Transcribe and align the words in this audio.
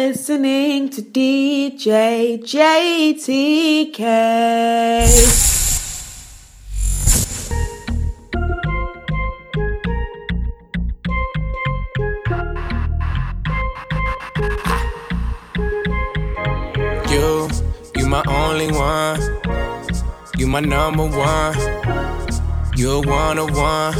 listening 0.00 0.88
to 0.88 1.02
DJ 1.02 2.40
JTK. 2.40 4.00
My 18.10 18.24
only 18.26 18.72
one. 18.72 19.20
You 20.36 20.48
my 20.48 20.58
number 20.58 21.06
one. 21.06 21.54
You're 22.74 23.00
one 23.02 23.38
on 23.38 23.52
one. 23.52 23.94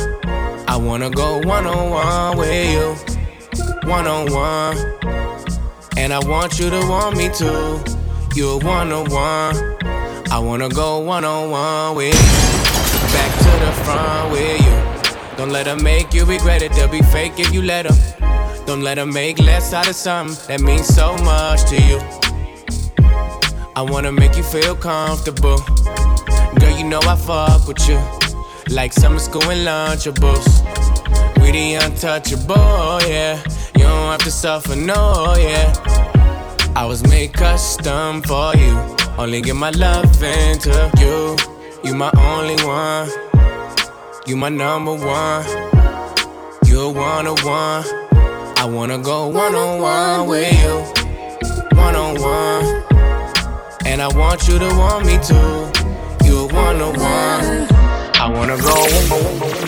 I 0.66 0.76
wanna 0.76 1.10
go 1.10 1.38
one 1.38 1.64
on 1.64 1.90
one 1.90 2.36
with 2.36 2.72
you. 2.74 3.88
One 3.88 4.08
on 4.08 4.32
one. 4.32 4.99
And 6.00 6.14
I 6.14 6.18
want 6.18 6.58
you 6.58 6.70
to 6.70 6.80
want 6.88 7.18
me 7.18 7.28
too. 7.28 7.78
You're 8.34 8.58
one 8.60 8.90
on 8.90 9.10
one. 9.10 9.54
I 10.30 10.38
wanna 10.38 10.70
go 10.70 10.98
one 11.00 11.26
on 11.26 11.50
one 11.50 11.94
with 11.94 12.14
you. 12.14 13.12
Back 13.12 13.32
to 13.44 13.52
the 13.66 13.72
front 13.84 14.32
with 14.32 14.60
you. 14.64 15.36
Don't 15.36 15.50
let 15.50 15.66
them 15.66 15.82
make 15.82 16.14
you 16.14 16.24
regret 16.24 16.62
it. 16.62 16.72
They'll 16.72 16.88
be 16.88 17.02
fake 17.02 17.34
if 17.36 17.52
you 17.52 17.60
let 17.60 17.86
them. 17.86 17.98
Don't 18.64 18.80
let 18.80 18.94
them 18.94 19.12
make 19.12 19.38
less 19.40 19.74
out 19.74 19.88
of 19.88 19.94
something 19.94 20.38
that 20.48 20.62
means 20.62 20.86
so 20.86 21.18
much 21.18 21.68
to 21.68 21.76
you. 21.76 21.98
I 23.76 23.82
wanna 23.82 24.10
make 24.10 24.38
you 24.38 24.42
feel 24.42 24.74
comfortable. 24.74 25.58
Girl, 26.58 26.78
you 26.78 26.84
know 26.84 27.00
I 27.02 27.14
fuck 27.14 27.68
with 27.68 27.86
you. 27.86 28.00
Like 28.74 28.94
summer 28.94 29.18
school 29.18 29.50
and 29.50 29.66
lunchables. 29.68 30.48
We 31.42 31.52
the 31.52 31.74
untouchable, 31.74 33.00
yeah. 33.06 33.42
You 33.80 33.86
don't 33.86 34.10
have 34.12 34.20
to 34.24 34.30
suffer, 34.30 34.76
no, 34.76 35.34
yeah. 35.38 35.72
I 36.76 36.84
was 36.84 37.02
made 37.08 37.32
custom 37.32 38.20
for 38.20 38.54
you. 38.54 38.76
Only 39.16 39.40
give 39.40 39.56
my 39.56 39.70
love 39.70 40.22
into 40.22 40.90
you. 40.98 41.34
You 41.82 41.94
my 41.94 42.10
only 42.14 42.62
one. 42.62 43.08
You 44.26 44.36
my 44.36 44.50
number 44.50 44.92
one. 44.92 45.46
You're 46.66 46.92
one 46.92 47.26
on 47.26 47.38
one. 47.42 47.84
I 48.58 48.66
wanna 48.70 48.98
go 48.98 49.28
one 49.28 49.54
on 49.54 49.80
one 49.80 50.28
with 50.28 50.52
you. 50.62 50.76
One 51.78 51.96
on 51.96 52.20
one. 52.20 52.84
And 53.86 54.02
I 54.02 54.08
want 54.08 54.46
you 54.46 54.58
to 54.58 54.68
want 54.76 55.06
me 55.06 55.16
too. 55.24 55.72
You're 56.26 56.48
one 56.48 56.82
on 56.82 56.98
one. 56.98 57.66
I 58.20 58.30
wanna 58.30 58.58
go. 58.58 59.59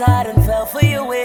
I 0.00 0.24
done 0.24 0.42
fell 0.46 0.64
for 0.64 0.82
your 0.84 1.04
way, 1.04 1.24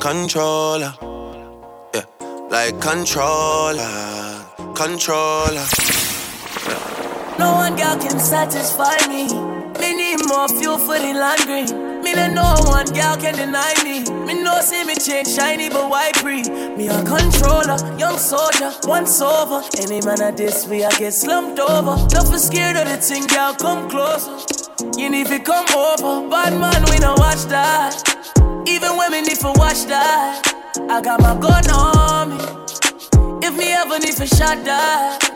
controller. 0.00 0.94
Yeah, 1.94 2.04
like 2.50 2.80
controller, 2.80 4.46
controller. 4.74 5.66
No 7.38 7.52
one 7.54 7.76
girl 7.76 7.96
can 7.98 8.18
satisfy 8.18 8.96
me. 9.08 9.28
Me 9.78 9.94
need 9.94 10.26
more 10.26 10.48
fuel 10.48 10.78
for 10.78 10.98
the 10.98 11.12
green. 11.44 12.02
Me 12.02 12.14
know 12.14 12.28
no 12.28 12.54
one 12.64 12.86
girl 12.86 13.16
can 13.16 13.34
deny 13.34 13.74
me. 13.84 14.00
Me 14.24 14.42
no 14.42 14.60
see 14.62 14.84
me 14.84 14.94
change 14.94 15.28
shiny 15.28 15.68
but 15.68 15.90
white 15.90 16.16
free. 16.16 16.44
Me 16.76 16.88
a 16.88 17.04
controller, 17.04 17.76
young 17.98 18.16
soldier, 18.16 18.72
once 18.84 19.20
over. 19.20 19.62
Any 19.78 20.00
man 20.00 20.22
at 20.22 20.36
this 20.38 20.66
way 20.66 20.84
I 20.84 20.90
get 20.98 21.12
slumped 21.12 21.60
over. 21.60 21.96
Don't 22.08 22.30
be 22.30 22.38
scared 22.38 22.76
of 22.76 22.88
the 22.88 22.96
thing, 22.96 23.26
girl, 23.26 23.54
come 23.54 23.90
closer. 23.90 24.32
You 24.98 25.10
need 25.10 25.26
to 25.26 25.38
come 25.40 25.66
over, 25.76 26.28
bad 26.30 26.58
man, 26.58 26.84
we 26.90 26.98
don't 26.98 27.18
watch 27.18 27.44
that. 27.46 28.39
Even 28.66 28.96
women 28.98 29.24
need 29.24 29.40
to 29.40 29.52
watch 29.56 29.84
that. 29.86 30.42
I 30.88 31.00
got 31.00 31.20
my 31.20 31.34
gun 31.38 31.64
on 31.70 32.30
me. 32.30 32.44
If 33.46 33.56
me 33.56 33.72
ever 33.72 33.98
need 33.98 34.16
to 34.16 34.26
shot 34.26 34.64
that. 34.64 35.30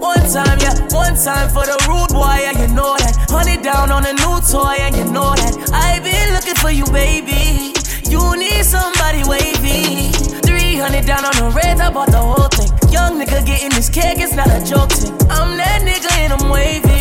One 0.00 0.24
time, 0.32 0.58
yeah, 0.60 0.72
one 0.96 1.14
time 1.14 1.48
for 1.50 1.66
the 1.68 1.76
rude 1.84 2.08
boy, 2.08 2.40
yeah, 2.40 2.56
you 2.56 2.72
know 2.72 2.96
that. 2.96 3.14
Honey 3.28 3.60
down 3.62 3.92
on 3.92 4.06
a 4.06 4.12
new 4.12 4.40
toy, 4.48 4.76
and 4.80 4.96
yeah, 4.96 5.04
you 5.04 5.12
know 5.12 5.34
that. 5.36 5.70
I 5.72 6.00
been 6.00 6.32
looking 6.32 6.56
for 6.56 6.70
you, 6.70 6.84
baby. 6.88 7.76
You 8.08 8.36
need 8.36 8.64
somebody 8.64 9.22
wavy. 9.28 10.10
300 10.40 11.04
down 11.04 11.24
on 11.24 11.36
the 11.36 11.52
red, 11.54 11.80
I 11.80 11.90
bought 11.90 12.10
the 12.10 12.18
whole 12.18 12.48
thing. 12.48 12.72
Young 12.90 13.20
nigga 13.20 13.44
getting 13.44 13.70
this 13.70 13.90
cake, 13.90 14.18
it's 14.18 14.34
not 14.34 14.48
a 14.48 14.64
joke 14.64 14.90
thing. 14.90 15.12
I'm 15.28 15.56
that 15.58 15.82
nigga 15.84 16.10
and 16.18 16.32
I'm 16.32 16.48
wavy. 16.48 16.99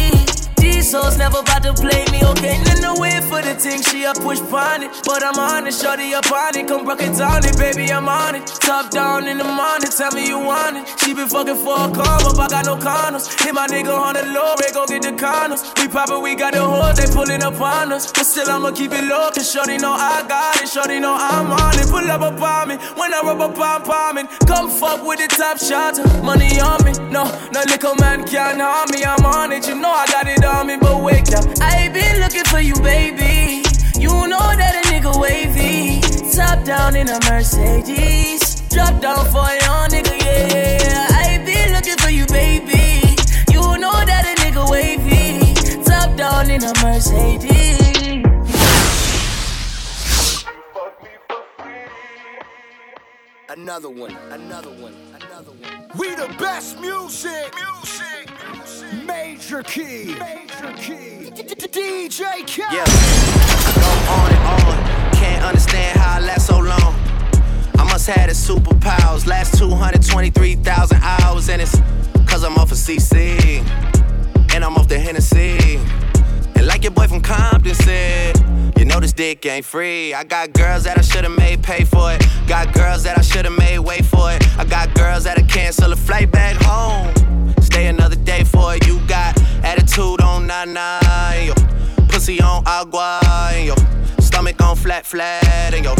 Hoes 0.91 1.17
never 1.17 1.39
about 1.39 1.61
to 1.63 1.73
play 1.73 2.03
me, 2.11 2.25
okay? 2.33 2.57
In 2.57 2.81
the 2.81 2.97
way 2.97 3.21
for 3.29 3.41
the 3.41 3.53
thing, 3.53 3.81
she 3.83 4.05
a 4.05 4.13
push 4.13 4.41
pon 4.49 4.81
it. 4.81 4.89
But 5.05 5.23
I'm 5.23 5.37
on 5.37 5.67
it, 5.67 5.73
shorty 5.73 6.13
up 6.15 6.31
on 6.31 6.57
it. 6.57 6.67
Come 6.67 6.87
rock 6.87 7.01
it 7.01 7.15
down 7.15 7.45
it, 7.45 7.57
baby, 7.57 7.91
I'm 7.91 8.09
on 8.09 8.35
it. 8.35 8.47
Top 8.47 8.89
down 8.89 9.27
in 9.27 9.37
the 9.37 9.43
morning, 9.43 9.91
tell 9.93 10.11
me 10.11 10.25
you 10.25 10.39
want 10.39 10.77
it. 10.77 10.89
She 10.99 11.13
been 11.13 11.29
fucking 11.29 11.61
for 11.61 11.77
a 11.77 11.87
come 11.93 12.25
up, 12.25 12.39
I 12.39 12.47
got 12.49 12.65
no 12.65 12.75
condoms. 12.75 13.29
Hit 13.43 13.53
my 13.53 13.67
nigga 13.67 13.93
on 13.93 14.15
the 14.15 14.25
low, 14.33 14.55
they 14.57 14.73
go 14.73 14.87
get 14.87 15.03
the 15.03 15.13
condoms. 15.13 15.61
We 15.77 15.87
poppin', 15.87 16.23
we 16.23 16.33
got 16.35 16.53
the 16.53 16.63
hoes, 16.65 16.97
they 16.97 17.05
pulling 17.13 17.43
up 17.43 17.61
on 17.61 17.93
us. 17.93 18.11
But 18.11 18.25
still, 18.25 18.49
I'ma 18.49 18.71
keep 18.71 18.91
it 18.91 19.05
low, 19.05 19.29
cause 19.29 19.51
shorty 19.51 19.77
know 19.77 19.93
I 19.93 20.25
got 20.27 20.57
it. 20.57 20.69
Shorty 20.69 20.99
know 20.99 21.13
I'm 21.13 21.51
on 21.51 21.77
it. 21.77 21.85
Pull 21.85 22.09
up 22.09 22.21
upon 22.25 22.69
me 22.69 22.75
when 22.97 23.13
I 23.13 23.21
rub 23.21 23.41
up 23.41 23.59
on 23.59 23.83
palming. 23.85 24.27
Come 24.47 24.69
fuck 24.69 25.05
with 25.05 25.19
the 25.19 25.27
top 25.29 25.59
shot, 25.59 26.01
money 26.23 26.59
on 26.59 26.81
me. 26.83 26.93
No, 27.13 27.29
no 27.53 27.61
little 27.69 27.95
man 28.01 28.25
can't 28.25 28.59
harm 28.59 28.89
me, 28.89 29.05
I'm 29.05 29.25
on 29.25 29.51
it. 29.51 29.67
You 29.67 29.75
know 29.75 29.91
I 29.91 30.05
got 30.07 30.25
it 30.27 30.43
on 30.43 30.65
me, 30.67 30.78
but 30.79 31.03
wake 31.03 31.31
up. 31.33 31.45
I 31.61 31.89
been 31.89 32.19
looking 32.19 32.45
for 32.45 32.59
you, 32.59 32.75
baby. 32.81 33.63
You 33.99 34.09
know 34.27 34.47
that 34.59 34.73
a 34.79 34.87
nigga 34.89 35.19
wavy. 35.19 36.01
Top 36.35 36.63
down 36.65 36.95
in 36.95 37.09
a 37.09 37.19
Mercedes. 37.29 38.61
Drop 38.69 39.01
down 39.01 39.25
for 39.25 39.49
your 39.63 39.87
nigga, 39.89 40.15
yeah. 40.23 41.07
I 41.11 41.41
been 41.45 41.73
looking 41.73 41.97
for 41.97 42.09
you, 42.09 42.25
baby. 42.27 43.15
You 43.51 43.61
know 43.77 43.91
that 44.05 44.25
a 44.25 44.41
nigga 44.41 44.69
wavy. 44.69 45.83
Top 45.83 46.15
down 46.15 46.49
in 46.49 46.63
a 46.63 46.73
Mercedes. 46.83 47.59
Another 53.49 53.89
one, 53.89 54.15
another 54.31 54.69
one, 54.69 54.93
another 55.15 55.51
one. 55.51 55.89
We 55.97 56.13
the 56.15 56.33
best 56.39 56.79
music. 56.79 57.53
Music. 57.55 58.18
Major 59.49 59.63
key. 59.63 60.05
Major 60.05 60.73
key. 60.77 61.31
DJ 61.33 62.45
Khaled. 62.45 62.71
Yeah. 62.71 62.83
I 62.85 63.73
go 63.81 64.13
on 64.13 64.31
and 64.31 64.43
on. 64.61 65.13
Can't 65.13 65.43
understand 65.43 65.97
how 65.97 66.17
I 66.17 66.19
last 66.19 66.45
so 66.45 66.59
long. 66.59 66.93
I 67.79 67.83
must 67.91 68.05
have 68.05 68.27
the 68.27 68.35
superpowers. 68.35 69.25
Last 69.25 69.57
223,000 69.57 71.01
hours. 71.01 71.49
And 71.49 71.63
it's 71.63 71.75
cause 72.27 72.43
I'm 72.43 72.59
off 72.59 72.71
of 72.71 72.77
CC. 72.77 73.65
And 74.53 74.63
I'm 74.63 74.75
off 74.75 74.87
the 74.87 74.99
Hennessy. 74.99 75.77
And 76.53 76.67
like 76.67 76.83
your 76.83 76.91
boy 76.91 77.07
from 77.07 77.21
Compton 77.21 77.73
said, 77.73 78.37
you 78.77 78.85
know 78.85 78.99
this 78.99 79.13
dick 79.13 79.43
ain't 79.47 79.65
free. 79.65 80.13
I 80.13 80.25
got 80.25 80.53
girls 80.53 80.83
that 80.83 80.99
I 80.99 81.01
should've 81.01 81.35
made 81.35 81.63
pay 81.63 81.85
for 81.85 82.11
it. 82.11 82.23
Got 82.47 82.71
girls 82.75 83.01
that 83.01 83.17
I 83.17 83.21
should've 83.21 83.57
made 83.57 83.79
wait 83.79 84.05
for 84.05 84.31
it. 84.31 84.47
I 84.59 84.65
got 84.65 84.93
girls 84.93 85.23
Stay 87.71 87.85
another 87.85 88.15
day 88.15 88.43
for 88.43 88.73
it. 88.73 88.87
You 88.87 88.99
got 89.01 89.39
attitude 89.63 90.21
on 90.21 90.47
99, 90.47 91.45
yo. 91.45 91.53
Pussy 92.07 92.41
on 92.41 92.63
agua, 92.65 93.19
and 93.53 93.67
yo. 93.67 93.75
Stomach 94.19 94.59
on 94.59 94.75
flat, 94.75 95.05
flat, 95.05 95.71
and 95.75 95.85
yo. 95.85 95.93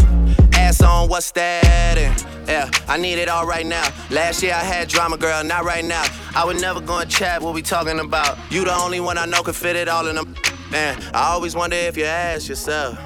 Ass 0.53 0.81
on 0.81 1.09
what's 1.09 1.29
that? 1.33 1.95
And 1.95 2.49
yeah, 2.49 2.71
I 2.87 2.97
need 2.97 3.19
it 3.19 3.29
all 3.29 3.45
right 3.45 3.67
now. 3.67 3.87
Last 4.09 4.41
year 4.41 4.53
I 4.55 4.63
had 4.63 4.87
drama, 4.87 5.15
girl, 5.15 5.43
not 5.43 5.63
right 5.63 5.85
now. 5.85 6.03
I 6.35 6.43
would 6.43 6.59
never 6.59 6.81
go 6.81 6.97
and 6.97 7.09
chat 7.09 7.39
what 7.39 7.53
we 7.53 7.61
talking 7.61 7.99
about. 7.99 8.35
You 8.49 8.65
the 8.65 8.73
only 8.73 8.99
one 8.99 9.19
I 9.19 9.25
know 9.25 9.43
can 9.43 9.53
fit 9.53 9.75
it 9.75 9.87
all 9.87 10.07
in 10.07 10.17
a 10.17 10.25
man. 10.71 10.99
I 11.13 11.29
always 11.33 11.55
wonder 11.55 11.75
if 11.75 11.95
you 11.97 12.05
ask 12.05 12.49
yourself, 12.49 12.97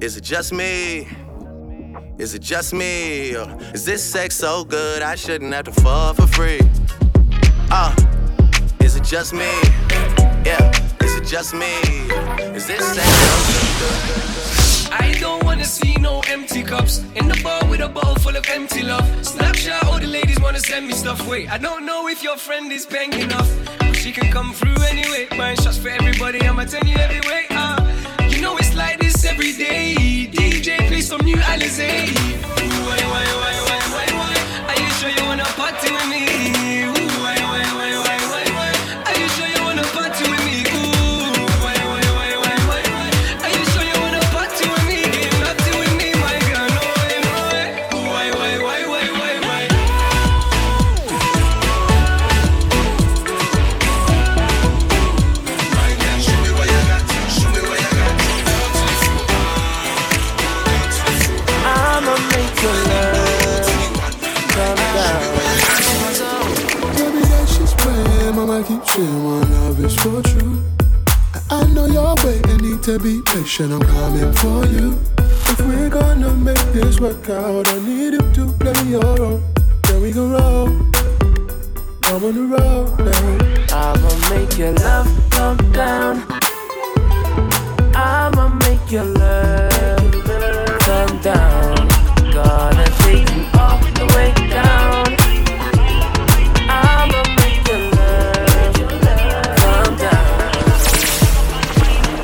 is 0.00 0.16
it 0.16 0.22
just 0.22 0.52
me? 0.52 1.08
Is 2.16 2.32
it 2.32 2.42
just 2.42 2.72
me? 2.72 3.34
Or 3.34 3.58
is 3.74 3.84
this 3.84 4.04
sex 4.04 4.36
so 4.36 4.62
good 4.62 5.02
I 5.02 5.16
shouldn't 5.16 5.52
have 5.52 5.64
to 5.64 5.72
fall 5.72 6.14
for 6.14 6.28
free? 6.28 6.60
Uh, 7.70 7.94
is 8.80 8.96
it 8.96 9.04
just 9.04 9.32
me? 9.32 9.50
Yeah, 10.44 10.70
is 11.02 11.16
it 11.16 11.24
just 11.26 11.52
me? 11.54 11.66
Is 12.54 12.66
this 12.66 12.94
good? 12.94 14.92
I 14.92 15.16
don't 15.18 15.44
wanna 15.44 15.64
see 15.64 15.96
no 15.96 16.20
empty 16.28 16.62
cups 16.62 17.04
in 17.16 17.28
the 17.28 17.38
bar 17.42 17.60
with 17.68 17.80
a 17.80 17.88
bowl 17.88 18.14
full 18.16 18.36
of 18.36 18.48
empty 18.48 18.82
love. 18.82 19.04
Snapchat, 19.22 19.84
all 19.84 19.98
the 19.98 20.06
ladies 20.06 20.40
wanna 20.40 20.60
send 20.60 20.86
me 20.86 20.94
stuff. 20.94 21.26
Wait, 21.28 21.50
I 21.50 21.58
don't 21.58 21.84
know 21.84 22.06
if 22.08 22.22
your 22.22 22.36
friend 22.36 22.70
is 22.70 22.86
paying 22.86 23.12
enough. 23.14 23.50
But 23.78 23.96
she 23.96 24.12
can 24.12 24.30
come 24.30 24.52
through 24.52 24.80
anyway. 24.88 25.26
Buying 25.30 25.56
shots 25.56 25.78
for 25.78 25.88
everybody, 25.88 26.40
I'ma 26.42 26.64
tell 26.64 26.84
you 26.86 26.96
every 26.96 27.20
way. 27.28 27.46
Uh, 27.50 27.78
you 28.28 28.40
know 28.40 28.56
it's 28.58 28.74
like 28.76 29.00
this 29.00 29.24
every 29.24 29.52
day. 29.52 30.28
DJ, 30.30 30.86
play 30.88 31.00
some 31.00 31.22
new 31.22 31.36
Alizé. 31.36 32.25
Work 77.06 77.28
out, 77.30 77.68
I 77.68 77.78
need 77.86 78.14
you 78.14 78.32
to 78.34 78.52
play 78.58 78.82
your 78.90 79.00
role. 79.16 79.40
Then 79.84 80.02
we 80.02 80.12
can 80.12 80.30
roll. 80.30 80.68
I'm 82.06 82.24
on 82.24 82.34
the 82.34 82.46
road 82.54 82.98
now. 82.98 83.38
I'ma 83.70 84.10
make 84.30 84.58
your 84.58 84.72
love 84.72 85.08
come 85.30 85.72
down. 85.72 86.24
I'ma 87.94 88.48
make 88.64 88.90
your 88.90 89.04
love 89.04 90.12
come 90.86 91.20
down. 91.20 91.88
Gonna 92.34 92.86
take 93.04 93.28
you 93.34 93.42
all 93.54 93.78
the 93.98 94.06
way 94.14 94.30
down. 94.50 95.06
I'ma 96.68 97.22
make 97.38 97.62
your 97.70 97.82
love 97.98 98.74
come 99.62 99.92
down. 100.06 100.34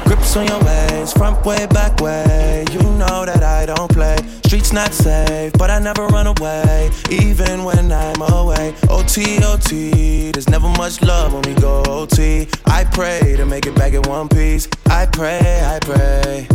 Grips 0.07 0.37
on 0.37 0.45
your 0.49 0.63
ways, 0.65 1.13
front 1.13 1.45
way, 1.47 1.67
back 1.67 2.01
way. 2.01 2.65
You 2.73 2.83
know 2.99 3.25
that 3.25 3.43
I 3.45 3.67
don't 3.67 3.91
play. 3.93 4.22
Streets 4.63 4.73
not 4.73 4.95
safe, 4.95 5.53
but 5.55 5.71
I 5.71 5.81
never 5.81 6.07
run 6.07 6.29
away, 6.29 6.91
even 7.11 7.65
when 7.65 7.91
I'm 7.91 8.23
away. 8.23 8.75
OT, 8.89 9.43
OT, 9.43 10.31
there's 10.31 10.49
never 10.49 10.69
much 10.69 11.03
love 11.03 11.33
when 11.33 11.43
we 11.43 11.61
go 11.61 11.83
OT. 11.89 12.47
I 12.67 12.85
pray 12.85 13.35
to 13.37 13.45
make 13.45 13.67
it 13.67 13.75
back 13.75 13.93
in 13.93 14.03
one 14.03 14.29
piece. 14.29 14.69
I 14.87 15.07
pray, 15.07 15.41
I 15.65 15.81
pray. 15.81 16.47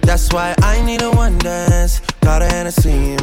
That's 0.00 0.32
why 0.32 0.54
I 0.62 0.80
need 0.86 1.02
a 1.02 1.10
one 1.10 1.36
dance. 1.38 2.00
Got 2.22 2.40
a 2.40 2.46
Hennessy 2.46 3.16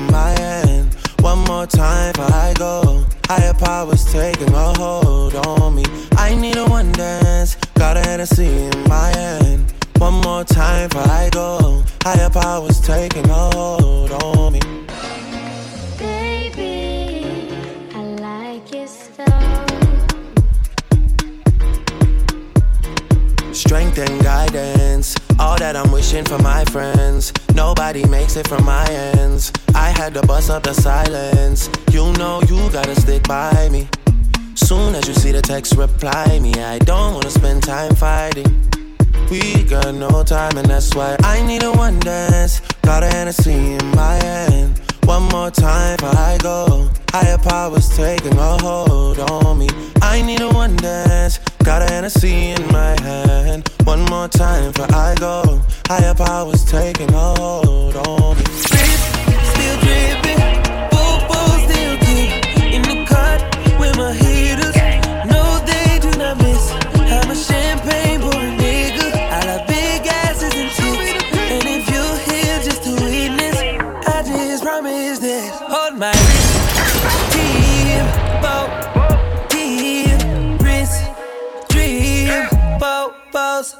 One 45.06 45.24
more 45.30 45.50
time 45.52 45.98
before 45.98 46.18
I 46.18 46.38
go. 46.42 46.90
Higher 47.12 47.38
powers 47.38 47.90
taking 47.96 48.38
a 48.38 48.58
hold 48.62 49.20
on 49.20 49.58
me. 49.58 49.70
I 50.02 50.22
need 50.22 50.42
a 50.42 50.50
one 50.50 50.76
dance. 50.76 51.40
Got 51.64 51.82
an 51.82 51.90
Hennessy 51.90 52.52
in 52.52 52.68
my 52.68 53.00
hand. 53.02 53.70
One 53.86 54.04
more 54.06 54.28
time 54.28 54.72
before 54.72 54.94
I 54.94 55.16
go. 55.16 55.62
Higher 55.88 56.14
powers 56.14 56.66
taking 56.66 57.14
a 57.14 57.34
hold 57.40 57.96
on 57.96 58.38
me. 58.38 58.44
Still 58.46 59.80
dripping. 59.82 60.67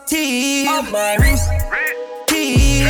Team. 0.06 0.68
On 0.68 0.92
my 0.92 1.16
wrist. 1.18 1.50
Team, 2.28 2.86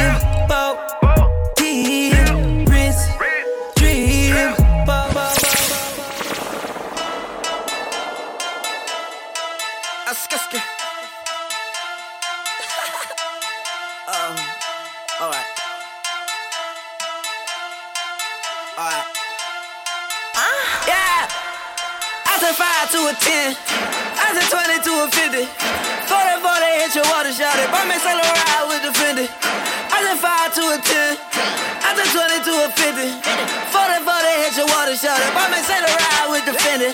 hit 34.98 35.04
your 35.04 35.14
water 35.14 35.22
shot 35.22 35.22
it. 35.22 35.34
Brought 35.34 35.52
me 35.52 35.60
Saint 35.62 35.84
Laurent 35.86 36.32
with 36.32 36.46
the 36.46 36.56
Fendi. 36.58 36.90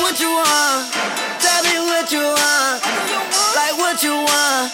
What 0.00 0.20
you 0.20 0.28
want? 0.28 0.92
Tell 1.40 1.62
me 1.64 1.76
what 1.88 2.12
you 2.12 2.20
want. 2.20 2.82
Like 3.56 3.76
what 3.78 4.02
you 4.02 4.12
want. 4.12 4.72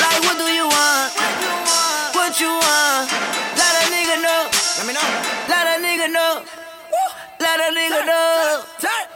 Like 0.00 0.20
what 0.24 0.36
do 0.38 0.48
you 0.48 0.66
want? 0.68 1.12
What 2.14 2.40
you 2.40 2.48
want? 2.48 3.10
Let 3.56 3.72
a 3.80 3.84
nigga 3.92 4.16
know. 4.22 4.50
Let 4.78 4.86
me 4.86 4.92
know. 4.92 5.08
Let 5.48 5.66
a 5.68 5.82
nigga 5.82 6.12
know. 6.12 6.44
Let 7.40 7.60
a 7.60 7.74
nigga 7.74 8.06
know. 8.06 9.13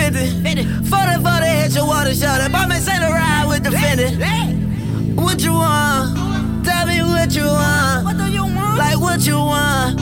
20 0.00 0.16
to 0.16 0.24
50. 0.42 0.64
40 0.88 1.22
40 1.22 1.46
hit 1.46 1.74
your 1.74 1.86
water 1.86 2.14
shot 2.14 2.40
it. 2.40 2.50
Buy 2.50 2.66
me 2.66 2.76
Saint 2.76 3.02
Laurent 3.02 3.48
with 3.48 3.62
the 3.62 3.70
Fendi. 3.70 5.14
What 5.14 5.40
you 5.42 5.52
want? 5.52 6.64
Tell 6.64 6.86
me 6.86 7.02
what 7.02 7.34
you 7.34 7.44
want. 7.44 8.04
What 8.06 8.16
do 8.16 8.32
you 8.32 8.44
want? 8.44 8.78
Like 8.78 8.98
what 8.98 9.26
you 9.26 9.36
want? 9.36 10.00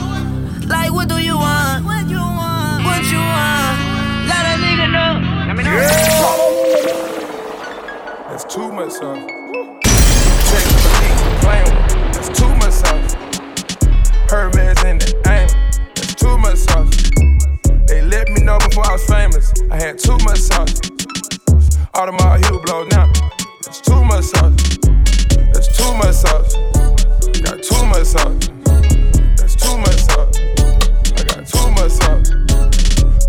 Like 0.67 0.93
what 0.93 1.09
do 1.09 1.19
you 1.19 1.35
want? 1.35 1.83
What 1.83 2.07
you 2.09 2.17
want? 2.17 2.85
What 2.85 3.03
you 3.11 3.19
want? 3.19 3.75
Let 4.29 4.45
a 4.47 4.55
nigga 4.63 4.87
know. 4.95 5.19
Let 5.47 5.57
me 5.57 5.63
know. 5.63 5.75
That's 8.29 8.45
too 8.53 8.71
much 8.71 8.91
sauce. 8.91 9.19
Check 10.47 10.63
the 10.63 10.89
beat, 11.01 11.17
playing 11.43 11.75
with. 11.75 12.13
That's 12.13 12.29
too 12.39 12.55
much 12.55 12.71
sauce. 12.71 13.15
Hermes 14.29 14.81
in 14.85 14.99
the 14.99 15.28
let 18.59 18.69
before 18.69 18.87
I 18.87 18.93
was 18.93 19.05
famous. 19.05 19.53
I 19.71 19.75
had 19.75 19.99
too 19.99 20.17
much 20.25 20.39
sauce. 20.39 20.79
Audemars 21.93 22.41
Hublot 22.43 22.91
now. 22.91 23.11
That's 23.63 23.81
too 23.81 24.03
much 24.05 24.25
sauce. 24.25 24.77
That's 25.53 25.77
too 25.77 25.93
much 25.95 26.15
sauce. 26.15 26.53
Got 27.41 27.63
too 27.63 27.85
much 27.85 28.05
sauce. 28.05 28.49
That's 29.37 29.55
too 29.55 29.77
much 29.77 29.99
sauce. 29.99 30.39
I 31.15 31.23
got 31.23 31.47
too 31.47 31.69
much 31.71 31.91
sauce. 31.91 32.29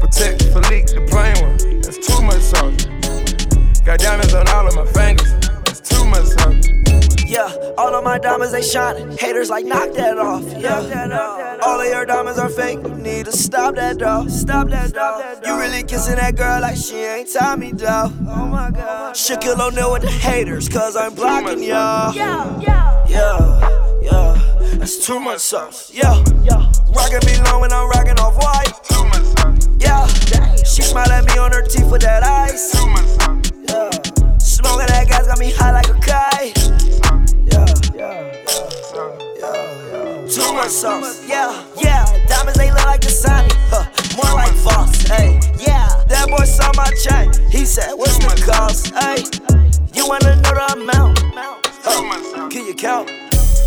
Patek 0.00 0.40
Philippe, 0.52 0.92
the 0.94 1.06
plain 1.10 1.34
one. 1.44 1.80
That's 1.80 1.98
too 1.98 2.22
much 2.22 2.42
sauce. 2.42 3.80
Got 3.84 3.98
diamonds 4.00 4.34
on 4.34 4.48
all 4.48 4.66
of 4.66 4.74
my 4.76 4.86
fingers. 4.86 5.32
That's 5.64 5.80
too 5.80 6.04
much 6.04 6.26
sauce. 6.26 6.66
Yeah, 7.26 7.50
all 7.78 7.94
of 7.94 8.04
my 8.04 8.18
diamonds 8.18 8.52
they 8.52 8.62
shining. 8.62 9.16
Haters 9.16 9.50
like 9.50 9.64
knock 9.64 9.92
that 9.94 10.18
off. 10.18 10.44
Yeah, 10.58 11.49
all 11.62 11.80
of 11.80 11.86
your 11.86 12.04
diamonds 12.06 12.38
are 12.38 12.48
fake. 12.48 12.78
You 12.82 12.94
need 12.94 13.26
to 13.26 13.32
stop 13.32 13.74
that 13.76 13.98
dog. 13.98 14.30
Stop 14.30 14.68
that 14.70 14.92
dog. 14.92 15.44
You 15.44 15.58
really 15.58 15.82
kissing 15.82 16.16
that 16.16 16.36
girl 16.36 16.60
like 16.60 16.76
she 16.76 16.96
ain't 16.96 17.32
Tommy 17.32 17.72
dog. 17.72 18.12
Oh 18.28 18.46
my 18.46 18.70
god. 18.70 19.14
Shaquille 19.14 19.58
O'Neal 19.60 19.92
with 19.92 20.02
the 20.02 20.10
haters, 20.10 20.68
cause 20.68 20.96
I'm 20.96 21.14
blocking 21.14 21.62
y'all. 21.62 22.14
Yeah, 22.14 22.60
yeah, 22.60 23.06
yeah, 23.08 24.00
yeah. 24.02 24.76
That's 24.78 25.04
too 25.04 25.20
much 25.20 25.40
sauce. 25.40 25.90
Yeah, 25.92 26.22
yeah. 26.42 26.72
Rockin' 26.94 27.20
me 27.26 27.36
long 27.44 27.60
when 27.60 27.72
I'm 27.72 27.88
rockin' 27.90 28.18
off 28.18 28.36
white. 28.36 28.72
Too 28.84 29.04
much 29.06 29.24
sauce. 29.38 29.68
Yeah, 29.78 30.06
she 30.64 30.82
smile 30.82 31.10
at 31.10 31.24
me 31.26 31.38
on 31.38 31.52
her 31.52 31.62
teeth 31.62 31.90
with 31.90 32.02
that 32.02 32.22
ice. 32.22 32.72
Too 32.72 32.86
much 32.86 33.06
sauce. 33.06 33.50
Yeah, 33.68 34.38
smoking 34.38 34.86
that 34.86 35.06
gas 35.08 35.26
got 35.26 35.38
me 35.38 35.50
high 35.52 35.72
like 35.72 35.88
a 35.88 35.94
kite. 36.00 36.79
Too 40.40 40.54
much 40.54 40.70
sauce. 40.70 41.28
Yeah, 41.28 41.52
yeah. 41.76 42.06
Diamonds 42.26 42.58
they 42.58 42.70
look 42.70 42.86
like 42.86 43.02
Dasani. 43.02 43.52
Huh, 43.68 43.84
more 44.16 44.34
like 44.34 44.54
false. 44.54 45.02
Hey, 45.02 45.38
yeah. 45.58 46.02
That 46.08 46.28
boy 46.28 46.44
saw 46.44 46.72
my 46.76 46.88
chain. 47.04 47.28
He 47.50 47.66
said, 47.66 47.92
What's 47.92 48.16
the 48.16 48.50
cost? 48.50 48.94
Hey, 48.94 49.20
you 49.92 50.08
wanna 50.08 50.36
know 50.36 50.54
the 50.54 50.80
amount? 50.80 51.18
Huh, 51.84 52.48
can 52.48 52.66
you 52.66 52.74
count? 52.74 53.10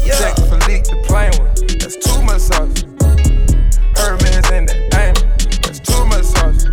Yeah. 0.03 0.17
Patek 0.17 0.49
Philippe, 0.49 0.89
the 0.89 0.97
plain 1.05 1.31
one. 1.37 1.53
That's 1.77 1.95
too 1.95 2.19
much 2.23 2.41
sauce. 2.41 2.81
Hermes 3.95 4.49
in 4.49 4.65
the 4.65 4.75
aim. 4.97 5.13
That's 5.61 5.79
too 5.79 6.03
much 6.09 6.25
sauce. 6.25 6.65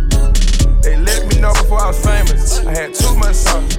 They 0.81 0.97
let 0.97 1.27
me 1.27 1.39
know 1.39 1.53
before 1.53 1.79
I 1.79 1.87
was 1.89 2.03
famous. 2.03 2.65
I 2.65 2.71
had 2.71 2.95
too 2.95 3.15
much 3.17 3.35
sauce. 3.35 3.77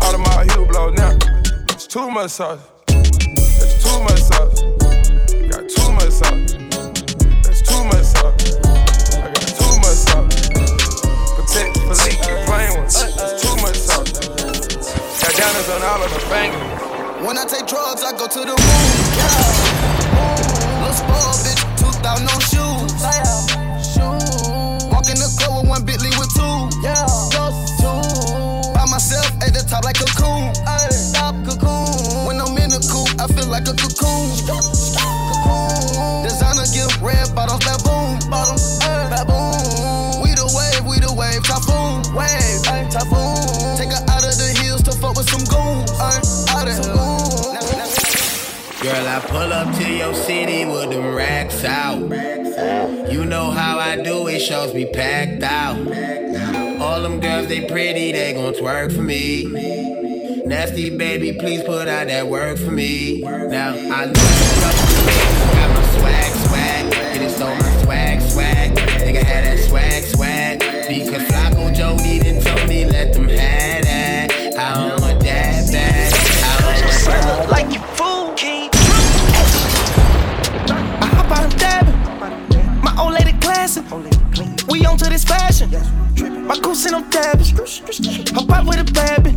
Audemars 0.00 0.48
Hublot 0.48 0.96
now. 0.96 1.12
That's 1.66 1.86
too 1.86 2.10
much 2.10 2.30
sauce. 2.30 2.81
To 18.32 18.40
the 18.40 18.46
moon. 18.46 18.56
Yeah. 19.18 19.61
Your 50.02 50.14
city 50.14 50.64
with 50.64 50.90
them 50.90 51.14
racks 51.14 51.62
out. 51.64 52.00
You 53.10 53.24
know 53.24 53.52
how 53.52 53.78
I 53.78 54.02
do 54.02 54.26
it, 54.26 54.40
shows 54.40 54.74
me 54.74 54.84
packed 54.92 55.44
out. 55.44 55.76
All 56.80 57.02
them 57.02 57.20
girls, 57.20 57.46
they 57.46 57.66
pretty, 57.68 58.10
they 58.10 58.32
gon' 58.34 58.52
twerk 58.54 58.92
for 58.94 59.02
me. 59.02 59.44
Nasty 60.44 60.96
baby, 60.96 61.32
please 61.34 61.62
put 61.62 61.86
out 61.86 62.08
that 62.08 62.26
work 62.26 62.58
for 62.58 62.72
me. 62.72 63.20
Now, 63.20 63.74
I 63.74 64.06
you 65.76 65.81
My 86.52 86.58
goose 86.58 86.84
and 86.84 86.96
I'm 86.96 87.08
dabbing. 87.08 87.46
Hop 88.34 88.50
out 88.50 88.66
with 88.66 88.78
a 88.78 88.84
baby. 88.84 89.32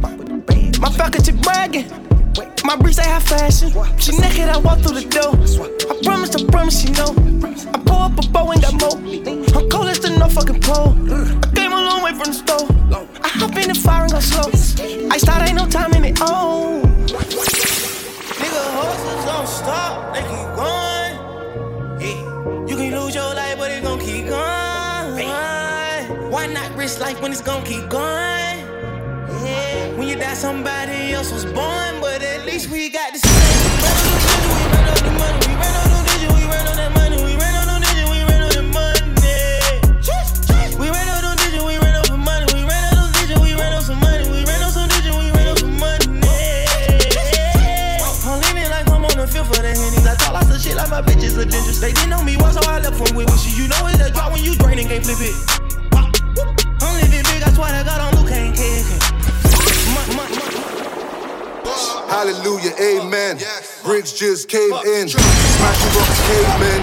My 0.82 0.90
falcon 0.90 1.24
chick 1.24 1.38
bragging. 1.42 1.88
My 2.66 2.76
breeze 2.76 3.00
ain't 3.00 3.08
high 3.08 3.22
fashion. 3.22 3.72
She 3.98 4.12
naked, 4.18 4.50
I 4.50 4.58
walk 4.58 4.80
through 4.80 5.00
the 5.00 5.08
door. 5.08 5.32
I 5.32 6.02
promise, 6.04 6.36
I 6.36 6.44
promise 6.52 6.82
she 6.82 6.92
know. 6.92 7.16
I 7.74 7.80
pull 7.80 8.04
up 8.04 8.20
a 8.20 8.28
bow 8.28 8.52
and 8.52 8.62
got 8.62 8.74
more. 8.82 8.98
I'm 9.56 9.70
cold 9.70 9.88
as 9.88 10.00
the 10.02 10.10
no 10.20 10.28
fucking 10.28 10.60
pole. 10.60 10.92
I 10.92 11.56
came 11.56 11.72
a 11.72 11.80
long 11.80 12.04
way 12.04 12.12
from 12.12 12.28
the 12.28 12.34
store. 12.34 12.68
I 13.24 13.30
hop 13.30 13.56
in 13.56 13.70
the 13.70 13.76
fire 13.76 14.04
and 14.04 14.12
go 14.12 14.20
slow. 14.20 14.52
I 15.10 15.18
start 15.18 15.48
ain't 15.48 15.56
no 15.56 15.70
time 15.70 15.94
in 15.94 16.04
it. 16.04 16.18
Oh. 16.20 16.82
Nigga, 18.44 18.62
horses 18.76 19.24
don't 19.24 19.48
stop, 19.48 20.14
they 20.14 20.20
keep 20.20 20.50
going. 20.60 21.16
Yeah. 22.04 22.68
You 22.68 22.76
can 22.76 22.92
lose 23.00 23.16
your 23.16 23.34
life, 23.34 23.58
but 23.58 23.72
it 23.72 23.84
gon' 23.84 24.02
keep 24.02 24.28
going. 24.28 24.45
Why 26.46 26.54
not 26.54 26.78
risk 26.78 27.00
life 27.00 27.20
when 27.24 27.32
it's 27.32 27.42
gon' 27.42 27.64
keep 27.64 27.90
going? 27.90 28.04
Yeah. 28.06 29.98
When 29.98 30.08
you 30.08 30.16
die, 30.16 30.36
somebody 30.36 31.12
else 31.12 31.32
was 31.32 31.44
born, 31.44 32.00
but 32.00 32.22
at 32.22 32.46
least 32.46 32.70
we 32.70 32.88
got 32.90 33.14
the 33.14 33.18
same. 33.18 33.32
My 50.92 51.02
bitches 51.02 51.38
are 51.38 51.44
dangerous. 51.44 51.82
They 51.82 51.92
didn't 51.92 52.12
know 52.12 52.24
me 52.24 52.38
once, 52.38 52.56
so 52.56 52.62
I 52.70 52.80
left 52.80 53.04
them 53.04 53.18
with 53.18 53.30
wishes. 53.30 53.60
You 53.60 53.68
know 53.68 53.88
it's 53.88 54.00
a 54.00 54.12
drop 54.12 54.32
when 54.32 54.42
you 54.42 54.56
drain 54.56 54.80
and 54.80 54.88
can't 54.88 55.04
flip 55.04 55.18
it. 55.20 55.55
Swear 57.56 57.72
to 57.72 57.84
God, 57.88 58.00
I'm 58.04 58.12
Luke, 58.20 58.32
ain't 58.36 58.56
kidding. 58.56 59.00
Hallelujah, 62.12 62.76
amen. 62.80 63.40
Bricks 63.84 64.12
just 64.12 64.48
came 64.48 64.76
in. 64.84 65.08
Smashing 65.08 65.94
rocks 65.96 66.20
came 66.28 66.62
in. 66.68 66.82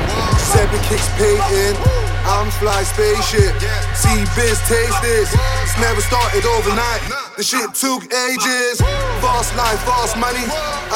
Seven 0.53 0.81
kicks 0.89 1.09
painting. 1.21 1.77
I'm 2.25 2.49
fly 2.57 2.83
spaceship. 2.85 3.53
See 3.97 4.25
biz, 4.37 4.57
taste 4.69 5.01
this. 5.03 5.29
It's 5.65 5.77
never 5.81 6.01
started 6.01 6.45
overnight. 6.45 7.01
The 7.37 7.43
shit 7.43 7.69
took 7.75 8.05
ages. 8.13 8.81
Fast 9.21 9.57
life, 9.57 9.81
fast 9.85 10.17
money. 10.17 10.45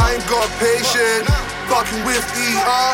I 0.00 0.16
ain't 0.16 0.26
got 0.28 0.48
patience. 0.56 1.28
Fucking 1.68 2.04
with 2.04 2.24
ER. 2.24 2.92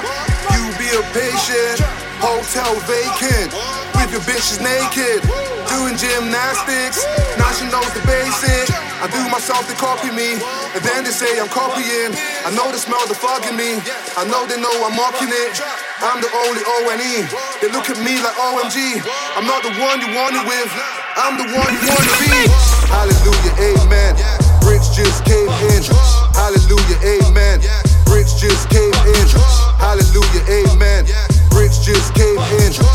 You 0.54 0.62
be 0.78 0.88
a 0.94 1.02
patient. 1.14 1.78
Hotel 2.22 2.74
vacant. 2.86 3.52
With 3.94 4.10
your 4.10 4.22
bitches 4.22 4.62
naked. 4.62 5.51
Doing 5.72 5.96
gymnastics. 5.96 7.04
Now 7.40 7.50
she 7.56 7.64
knows 7.72 7.88
the 7.96 8.04
basic. 8.04 8.68
I 9.00 9.08
do 9.08 9.20
myself, 9.32 9.64
they 9.68 9.76
copy 9.76 10.12
me. 10.12 10.36
And 10.76 10.82
then 10.84 11.04
they 11.04 11.14
say 11.14 11.40
I'm 11.40 11.48
copying. 11.48 12.12
I 12.44 12.50
know 12.52 12.68
they 12.68 12.80
smell 12.80 13.02
the 13.08 13.16
fog 13.16 13.44
in 13.48 13.56
me. 13.56 13.80
I 14.16 14.28
know 14.28 14.44
they 14.44 14.60
know 14.60 14.72
I'm 14.84 14.94
mocking 14.94 15.32
it. 15.32 15.54
I'm 16.04 16.20
the 16.20 16.30
only 16.46 16.62
O-N-E. 16.66 17.24
They 17.64 17.70
look 17.72 17.88
at 17.88 17.98
me 18.04 18.20
like 18.20 18.36
OMG. 18.36 19.00
I'm 19.38 19.46
not 19.48 19.64
the 19.64 19.72
one 19.80 20.00
you 20.04 20.10
wanted 20.12 20.44
with. 20.44 20.70
I'm 21.16 21.40
the 21.40 21.48
one 21.56 21.70
you 21.72 21.82
wanna 21.88 22.14
be. 22.20 22.36
Hallelujah, 22.92 23.54
amen. 23.72 24.12
Rich 24.68 24.92
just 24.92 25.24
came 25.24 25.48
in. 25.72 25.82
Hallelujah, 26.36 26.98
amen. 27.04 27.60
Rich 28.12 28.36
just 28.36 28.68
came 28.68 28.92
in. 29.16 29.26
Hallelujah, 29.80 30.44
amen. 30.68 31.06
Rich 31.56 31.84
just 31.84 32.14
came 32.14 32.38
in. 32.60 32.91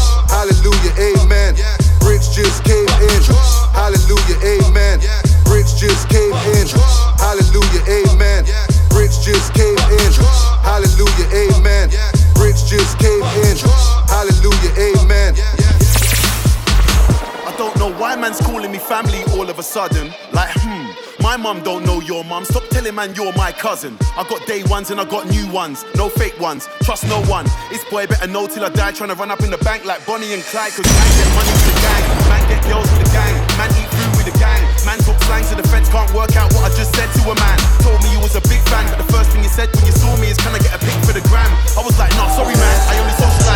Sudden. 19.68 20.08
Like, 20.32 20.50
hmm, 20.56 20.88
my 21.20 21.36
mum 21.36 21.62
don't 21.62 21.84
know 21.84 22.00
your 22.00 22.24
mum. 22.24 22.46
Stop 22.46 22.64
telling 22.70 22.96
man 22.96 23.14
you're 23.16 23.36
my 23.36 23.52
cousin. 23.52 23.98
I 24.16 24.24
got 24.24 24.48
day 24.48 24.64
ones 24.64 24.92
and 24.92 25.00
I 25.00 25.04
got 25.04 25.28
new 25.28 25.46
ones. 25.52 25.84
No 25.96 26.08
fake 26.08 26.40
ones. 26.40 26.68
Trust 26.88 27.04
no 27.12 27.20
one. 27.28 27.46
This 27.70 27.84
boy 27.92 28.08
better 28.08 28.28
know 28.32 28.48
till 28.48 28.64
I 28.64 28.70
die. 28.70 28.96
Trying 28.96 29.12
to 29.12 29.20
run 29.20 29.30
up 29.30 29.44
in 29.44 29.52
the 29.52 29.60
bank 29.68 29.84
like 29.84 30.06
Bonnie 30.08 30.32
and 30.34 30.42
Clyde. 30.48 30.72
Cause 30.72 30.88
man 30.88 31.10
get 31.20 31.30
money 31.36 31.52
with 31.52 31.68
the 31.68 31.76
gang. 31.84 32.04
Man 32.32 32.44
get 32.48 32.62
girls 32.64 32.88
with 32.96 33.04
the 33.04 33.12
gang. 33.12 33.36
Man 33.60 33.70
eat 33.76 33.90
food 33.92 34.12
with 34.16 34.28
the 34.32 34.38
gang. 34.40 34.64
Man 34.88 34.98
talk 35.04 35.20
slang 35.28 35.44
so 35.44 35.60
the 35.60 35.68
feds 35.68 35.92
can't 35.92 36.12
work 36.16 36.32
out 36.40 36.48
what 36.56 36.64
I 36.64 36.72
just 36.72 36.96
said 36.96 37.12
to 37.20 37.22
a 37.28 37.36
man. 37.36 37.58
Told 37.84 38.00
me 38.08 38.16
you 38.16 38.24
was 38.24 38.40
a 38.40 38.44
big 38.48 38.64
fan. 38.72 38.88
But 38.88 39.04
the 39.04 39.10
first 39.12 39.36
thing 39.36 39.44
you 39.44 39.52
said 39.52 39.68
when 39.76 39.84
you 39.84 39.96
saw 40.00 40.16
me 40.16 40.32
is 40.32 40.40
can 40.40 40.56
I 40.56 40.64
get 40.64 40.72
a 40.72 40.80
pic 40.80 40.96
for 41.04 41.12
the 41.12 41.24
gram? 41.28 41.52
I 41.76 41.84
was 41.84 42.00
like, 42.00 42.16
nah, 42.16 42.32
sorry 42.32 42.56
man. 42.56 42.78
I 42.88 43.04
only 43.04 43.16
socialize 43.20 43.47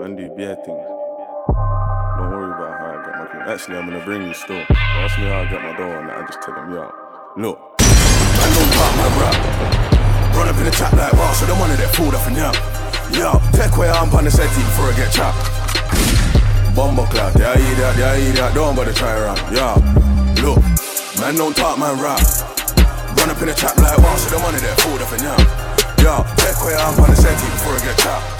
Man 0.00 0.16
do 0.16 0.32
bare 0.32 0.56
things. 0.64 0.80
Don't 0.80 2.32
worry 2.32 2.48
about 2.48 2.72
how 2.72 2.88
I 2.88 3.04
got 3.04 3.20
my 3.20 3.26
thing. 3.28 3.44
Actually, 3.44 3.76
I'm 3.76 3.84
gonna 3.84 4.00
bring 4.00 4.24
you 4.24 4.32
store. 4.32 4.64
Ask 4.72 5.20
me 5.20 5.28
how 5.28 5.44
I 5.44 5.50
got 5.52 5.60
my 5.60 5.76
door 5.76 5.92
that. 5.92 6.16
I 6.16 6.24
just 6.24 6.40
tell 6.40 6.56
him, 6.56 6.72
yo. 6.72 6.88
Look. 7.36 7.60
Don't 7.76 8.72
talk 8.80 8.92
my 8.96 9.12
rap. 9.20 9.36
Run 10.32 10.48
up 10.48 10.56
in 10.56 10.64
the 10.64 10.72
trap 10.72 10.96
like 10.96 11.12
wow, 11.12 11.36
so 11.36 11.44
the 11.44 11.52
money 11.52 11.76
that 11.76 11.92
fooled 11.92 12.16
up 12.16 12.24
in 12.24 12.32
them. 12.32 12.56
Yo, 13.12 13.36
take 13.52 13.76
where 13.76 13.92
I'm 13.92 14.08
on 14.16 14.24
the 14.24 14.32
setting 14.32 14.64
before 14.72 14.88
I 14.88 14.96
get 14.96 15.12
chopped. 15.12 15.36
Bomber 16.72 17.04
clap, 17.12 17.36
yeah, 17.36 17.52
I 17.52 17.60
eat 17.60 17.76
that, 17.76 17.92
yeah, 18.00 18.16
I 18.16 18.24
eat 18.24 18.40
that, 18.40 18.56
don't 18.56 18.72
bother 18.72 18.96
try 18.96 19.12
around. 19.20 19.36
Yeah, 19.52 19.76
look, 20.40 20.64
man 21.20 21.36
don't 21.36 21.52
talk, 21.52 21.76
man 21.76 22.00
rap. 22.00 22.24
Run 23.20 23.28
up 23.28 23.36
in 23.44 23.52
the 23.52 23.54
trap 23.54 23.76
like 23.76 24.00
wow, 24.00 24.16
so 24.16 24.32
the 24.32 24.40
money 24.40 24.64
that 24.64 24.80
fooled 24.80 25.04
up 25.04 25.12
in 25.12 25.20
them. 25.28 25.44
Yo, 26.00 26.24
take 26.40 26.56
where 26.64 26.80
I'm 26.80 26.96
on 26.96 27.12
the 27.12 27.20
setting 27.20 27.52
before 27.52 27.76
I 27.76 27.84
get 27.84 28.00
chopped. 28.00 28.39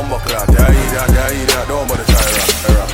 Bomber 0.00 0.16
clap, 0.20 0.48
yeah, 0.48 0.54
eat 0.54 0.90
that, 0.96 1.10
yeah, 1.12 1.42
eat 1.42 1.48
that, 1.50 1.68
don't 1.68 1.86
bother 1.86 2.04
try. 2.04 2.74
Got 2.74 2.90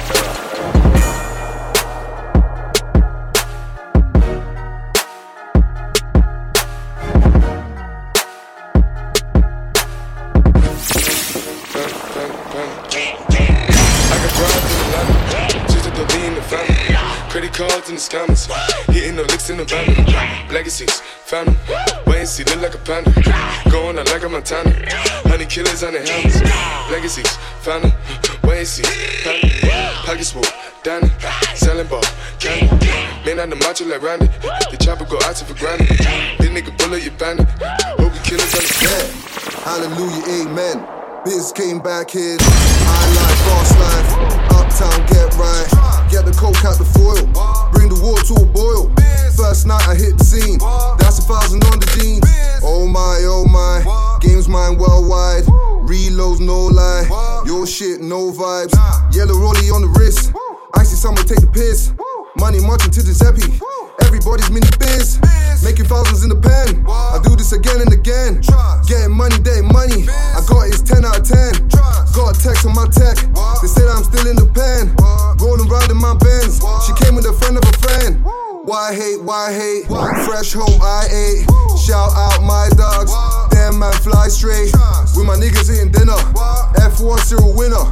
family. 16.43 16.97
Credit 17.31 17.53
cards 17.53 17.89
and 17.89 17.99
the 17.99 18.03
scammers, 18.03 18.47
hitting 18.93 19.15
the 19.15 19.23
licks 19.23 19.49
in 19.51 19.59
the 19.59 19.65
van. 19.65 19.87
Legacies, 20.53 21.03
wait 21.33 22.21
and 22.21 22.29
see, 22.29 22.45
look 22.45 22.63
like 22.63 22.75
a 22.75 22.79
panda. 22.79 23.11
Going 23.71 23.99
out 23.99 24.07
like 24.07 24.23
a 24.23 24.29
Montana, 24.29 24.71
honey 25.27 25.47
killers 25.47 25.83
on 25.83 25.93
the 25.93 26.01
helmets. 26.01 26.41
Legacies, 26.91 27.39
wait 28.45 28.59
and 28.59 28.69
see, 28.69 28.83
family. 29.25 29.53
Pockets 30.07 30.31
full, 30.31 30.45
Danny, 30.83 31.09
selling 31.55 31.87
ball, 31.89 32.03
candy. 32.39 32.87
Man 33.27 33.41
on 33.41 33.51
the 33.51 33.57
macho 33.57 33.85
like 33.87 34.03
Randy, 34.03 34.27
the 34.71 34.77
chopper 34.79 35.05
go 35.05 35.19
out 35.25 35.37
for 35.37 35.55
granted. 35.55 35.89
This 36.39 36.49
nigga 36.49 36.77
bullet 36.79 37.03
you 37.05 37.11
bandit, 37.13 37.49
hope 37.99 38.13
the 38.13 38.21
killers 38.23 38.55
understand. 38.55 39.11
Hallelujah, 39.67 40.47
amen. 40.47 40.87
Biz 41.25 41.51
came 41.51 41.81
back 41.81 42.15
in. 42.15 42.39
I 42.39 43.03
like 43.19 43.39
boss 43.51 43.75
life. 43.83 44.11
Uptown, 44.55 45.01
get 45.11 45.35
right. 45.35 45.67
Get 46.09 46.25
the 46.25 46.31
coke 46.31 46.65
out 46.65 46.79
the 46.79 46.85
foil. 46.85 47.27
Bring 47.73 47.89
the 47.89 47.99
water 48.01 48.23
to 48.31 48.35
a 48.43 48.47
boil. 48.47 48.96
First 49.37 49.67
night 49.67 49.87
I 49.87 49.95
hit 49.95 50.17
the 50.17 50.25
scene. 50.25 50.59
That's 50.99 51.19
a 51.19 51.23
thousand 51.23 51.63
on 51.69 51.79
the 51.79 51.87
jeans. 51.93 52.25
Oh 52.65 52.89
my, 52.89 53.21
oh 53.29 53.45
my. 53.45 53.85
Games 54.21 54.49
mine 54.49 54.79
worldwide. 54.79 55.45
Reloads, 55.85 56.41
no 56.41 56.67
lie. 56.67 57.07
Your 57.45 57.67
shit, 57.67 58.01
no 58.01 58.33
vibes. 58.33 58.73
Yellow 59.15 59.37
rollie 59.37 59.71
on 59.73 59.83
the 59.83 59.93
wrist. 60.01 60.33
I 60.75 60.83
see 60.83 60.97
someone 60.97 61.27
take 61.27 61.41
the 61.41 61.47
piss. 61.47 61.93
Money 62.41 62.61
marching 62.61 62.91
to 62.91 63.05
Giuseppe. 63.05 63.61
Everybody's 64.03 64.51
mini 64.51 64.69
biz. 64.81 65.21
Making 65.63 65.85
thousands 65.85 66.25
in 66.25 66.31
the 66.33 66.41
pen. 66.41 66.85
I 66.89 67.21
do 67.23 67.37
this 67.37 67.53
again 67.53 67.81
and 67.81 67.93
again. 67.93 68.41
Getting 68.89 69.13
money, 69.13 69.37
day 69.45 69.61
money. 69.61 70.09
I 70.09 70.41
got 70.49 70.69
it's 70.69 70.81
10 70.81 71.05
out 71.05 71.21
of 71.21 71.29
10. 71.29 71.69
Got 72.17 72.33
a 72.33 72.41
text 72.41 72.65
on 72.65 72.73
my 72.73 72.89
tech. 72.89 73.21
They 73.61 73.69
said 73.69 73.85
I'm 73.89 74.03
still 74.03 74.27
in 74.27 74.37
the 74.37 74.49
pen. 74.49 74.97
Rolling 75.39 75.69
riding 75.69 76.01
my 76.01 76.17
Benz. 76.17 76.57
She 76.89 76.97
came 77.05 77.15
with 77.15 77.29
a 77.29 77.37
friend 77.37 77.61
of 77.61 77.65
a 77.69 77.75
friend. 77.85 78.25
Why 78.67 78.93
hate, 78.93 79.23
why 79.23 79.53
hate? 79.53 79.87
Fresh 80.27 80.55
home 80.55 80.83
I 80.83 81.07
ate. 81.07 81.47
Shout 81.79 82.11
out 82.19 82.43
my 82.43 82.69
dogs. 82.75 83.15
Damn 83.55 83.79
man, 83.79 83.93
fly 84.03 84.27
straight. 84.27 84.75
With 85.15 85.25
my 85.25 85.37
niggas 85.39 85.71
eating 85.71 85.93
dinner. 85.93 86.19
F1 86.75 87.19
serial 87.21 87.55
winner. 87.55 87.87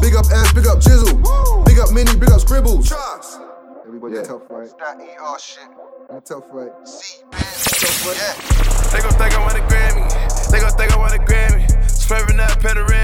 Big 0.00 0.14
up 0.14 0.30
S, 0.30 0.52
big 0.52 0.68
up 0.68 0.78
Jizzle. 0.78 1.66
Big 1.66 1.80
up 1.80 1.90
Mini, 1.92 2.14
big 2.14 2.30
up 2.30 2.40
Scribbles. 2.40 2.92
Everybody 3.84 4.14
yeah. 4.14 4.22
tough 4.22 4.42
right. 4.50 4.70
That 4.78 5.00
ER 5.02 5.38
shit. 5.40 5.66
That 6.08 6.24
tough 6.24 6.44
right. 6.52 6.70
C, 6.86 7.24
man. 7.32 7.40
Tough 7.42 8.06
right. 8.06 8.16
Yeah. 8.16 8.94
They 8.94 9.02
gon' 9.02 9.18
think 9.18 9.34
I 9.34 9.42
want 9.42 9.58
a 9.58 9.62
Grammy. 9.66 10.50
They 10.52 10.60
gon' 10.60 10.70
think 10.78 10.92
I 10.92 10.96
want 10.96 11.14
a 11.14 11.18
Grammy. 11.18 11.90
Swerving 11.90 12.36
that 12.36 12.60
panoramic. 12.60 12.99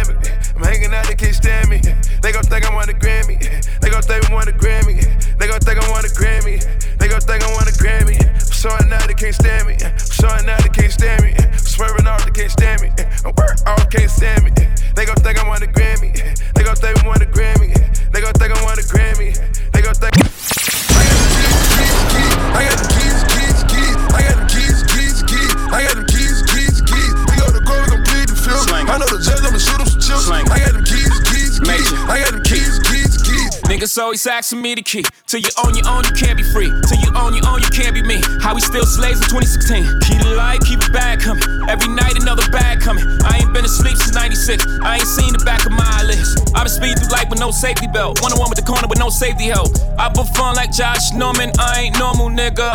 He's 34.26 34.34
asking 34.34 34.60
me 34.60 34.74
the 34.74 34.82
key. 34.82 35.04
Till 35.26 35.40
you 35.40 35.50
own 35.62 35.74
your 35.78 35.86
own, 35.86 36.02
you 36.02 36.14
can't 36.18 36.36
be 36.36 36.42
free. 36.50 36.66
Till 36.90 36.98
you 36.98 37.10
own 37.14 37.34
your 37.34 37.46
own, 37.46 37.62
you 37.62 37.70
can't 37.70 37.94
be 37.94 38.02
me. 38.02 38.18
How 38.42 38.54
we 38.54 38.60
still 38.60 38.84
slaves 38.84 39.22
in 39.22 39.28
2016. 39.30 39.86
Keep 40.02 40.18
the 40.18 40.34
light, 40.34 40.60
keep 40.66 40.82
it 40.82 40.92
bag 40.92 41.20
coming. 41.20 41.46
Every 41.70 41.88
night 41.88 42.18
another 42.18 42.42
bag 42.50 42.80
coming. 42.80 43.06
I 43.22 43.38
ain't 43.38 43.54
been 43.54 43.64
asleep 43.64 43.96
since 43.96 44.14
96. 44.14 44.66
I 44.82 44.98
ain't 44.98 45.06
seen 45.06 45.32
the 45.32 45.42
back 45.44 45.64
of 45.66 45.72
my 45.72 45.86
eyelids. 46.02 46.34
I've 46.54 46.66
been 46.66 46.74
speeding 46.74 46.98
through 46.98 47.14
life 47.14 47.30
with 47.30 47.38
no 47.38 47.50
safety 47.50 47.86
belt. 47.86 48.20
One 48.20 48.32
on 48.32 48.38
one 48.38 48.50
with 48.50 48.58
the 48.58 48.66
corner 48.66 48.88
with 48.88 48.98
no 48.98 49.10
safety 49.10 49.46
help. 49.46 49.70
I 49.98 50.10
perform 50.10 50.58
like 50.58 50.72
Josh 50.72 51.12
Norman. 51.14 51.52
I 51.58 51.86
ain't 51.86 51.98
normal, 51.98 52.26
nigga. 52.28 52.74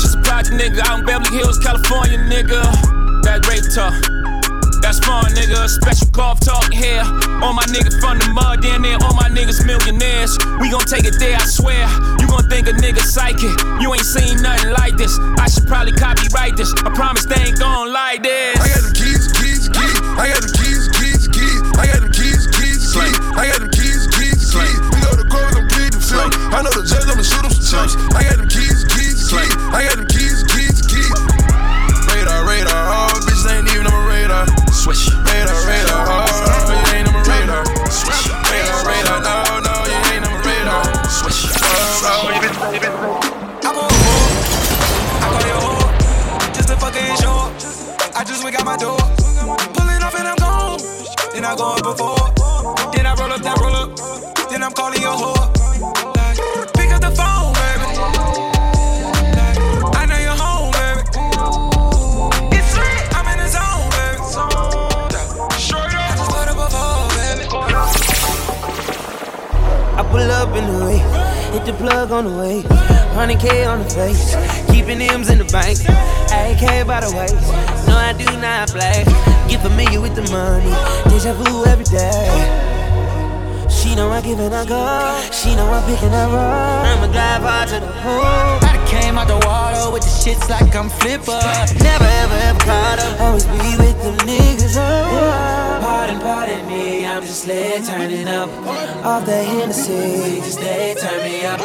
Just 0.00 0.16
a 0.16 0.22
project 0.22 0.56
nigga 0.56 0.80
out 0.80 1.00
in 1.00 1.04
Beverly 1.04 1.36
Hills, 1.36 1.58
California, 1.58 2.18
nigga. 2.24 2.64
That 3.28 3.44
rape 3.44 3.68
talk. 3.74 4.25
That's 4.80 4.98
fun, 5.00 5.32
nigga. 5.34 5.68
Special 5.68 6.08
golf 6.12 6.40
talk 6.40 6.72
here. 6.72 7.02
All 7.42 7.52
my 7.52 7.66
niggas 7.68 8.00
from 8.00 8.18
the 8.18 8.28
mud, 8.32 8.62
down 8.62 8.82
there. 8.82 8.98
All 9.02 9.14
my 9.14 9.28
niggas 9.28 9.64
millionaires. 9.66 10.36
We 10.60 10.70
gon' 10.70 10.86
take 10.86 11.04
it 11.04 11.18
there, 11.18 11.36
I 11.36 11.46
swear. 11.46 11.86
You 12.20 12.26
gon' 12.26 12.48
think 12.48 12.68
a 12.68 12.74
nigga 12.74 13.00
psychic. 13.00 13.52
You 13.80 13.92
ain't 13.94 14.06
seen 14.06 14.42
nothing 14.42 14.72
like 14.72 14.96
this. 14.96 15.18
I 15.38 15.48
should 15.48 15.66
probably 15.66 15.92
copyright 15.92 16.56
this. 16.56 16.72
I 16.82 16.90
promise 16.94 17.24
they 17.26 17.38
ain't 17.38 17.58
gon' 17.58 17.92
like 17.92 18.22
this. 18.22 18.56
I 18.58 18.66
got 18.68 18.82
them 18.82 18.94
keys, 18.94 19.30
keys, 19.38 19.68
keys. 19.68 19.98
I 20.18 20.32
got 20.32 20.40
them 20.42 20.52
keys, 20.56 20.84
keys, 20.96 21.22
keys. 21.28 21.60
I 21.76 21.84
got 21.86 22.00
them 22.02 22.12
keys, 22.12 22.44
keys, 22.56 22.82
keys. 22.90 23.16
I 23.36 23.44
got 23.46 23.60
them 23.60 23.70
keys, 23.70 24.02
keys, 24.16 24.42
keys. 24.50 24.78
We 24.90 24.98
go 25.04 25.12
to 25.14 25.26
court, 25.28 25.52
gon' 25.54 25.68
plead 25.68 25.92
the 25.92 26.02
film. 26.02 26.30
I 26.50 26.64
know 26.64 26.72
the 26.72 26.82
judge, 26.82 27.06
I'ma 27.06 27.22
shoot 27.22 27.44
him 27.44 27.52
some 27.52 27.66
chips. 27.68 27.94
I 28.16 28.24
got 28.24 28.40
them 28.40 28.48
keys, 28.48 28.82
keys, 28.90 29.20
keys. 29.28 29.52
I 29.70 29.84
got 29.84 30.00
them 30.00 30.08
keys, 30.08 30.25
swish. 34.86 35.10
Radar, 35.24 35.66
radar, 35.66 36.15
on 72.16 72.24
the 72.24 72.30
way. 72.30 72.62
100K 72.62 73.68
on 73.68 73.78
the 73.82 73.90
face, 73.90 74.34
keeping 74.72 75.00
M's 75.02 75.28
in 75.28 75.38
the 75.38 75.44
bank. 75.52 75.76
AK 76.32 76.86
by 76.86 77.00
the 77.04 77.12
waist, 77.12 77.36
no, 77.86 77.94
I 77.94 78.14
do 78.16 78.24
not 78.40 78.68
play. 78.70 79.04
Get 79.48 79.60
familiar 79.60 80.00
with 80.00 80.14
the 80.16 80.24
money, 80.32 80.72
deja 81.10 81.34
vu 81.34 81.64
every 81.66 81.84
day. 81.84 82.24
She 83.68 83.94
know 83.94 84.10
I 84.10 84.20
give 84.22 84.40
it 84.40 84.52
a 84.52 84.64
go, 84.66 84.80
she 85.30 85.54
know 85.56 85.68
I'm 85.68 85.84
picking 85.84 86.08
her 86.08 86.28
up. 86.32 86.86
I'ma 86.88 87.06
drive 87.12 87.42
hard 87.42 87.68
to 87.68 87.80
the 87.80 87.92
hole. 88.00 88.64
I 88.64 88.76
came 88.88 89.18
out 89.18 89.28
the 89.28 89.36
water 89.46 89.92
with 89.92 90.02
the 90.02 90.08
shits 90.08 90.48
like 90.48 90.74
I'm 90.74 90.88
flipper. 90.88 91.36
Never 91.84 92.08
ever 92.22 92.38
ever 92.48 92.60
caught 92.60 92.98
up, 92.98 93.20
always 93.20 93.44
be 93.44 93.76
with 93.76 93.98
them 94.02 94.16
niggas. 94.26 94.76
Oh, 94.78 95.78
Pardon, 95.82 96.18
pardon 96.20 96.66
me, 96.66 97.04
I'm 97.06 97.22
just 97.22 97.46
lit, 97.46 97.84
turning 97.84 98.26
up. 98.28 98.48
off 99.04 99.24
the 99.26 99.36
Hennessy. 99.44 100.40
Just 100.40 100.58
they 100.60 100.94
turn 100.98 101.20
me 101.22 101.44
up. 101.44 101.55